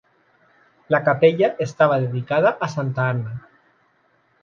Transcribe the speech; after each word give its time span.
La 0.95 1.01
capella 1.09 1.51
estava 1.67 2.01
dedicada 2.07 2.57
a 2.69 2.73
Santa 2.79 3.09
Anna. 3.15 3.39